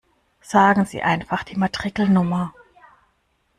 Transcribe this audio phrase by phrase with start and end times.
[0.41, 2.55] Sagen Sie einfach die Matrikelnummer!